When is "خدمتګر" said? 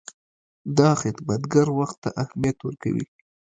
1.01-1.67